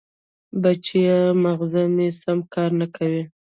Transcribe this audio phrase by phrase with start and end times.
[0.61, 1.19] بچیه!
[1.43, 3.23] ماغزه مې سم کار نه کوي.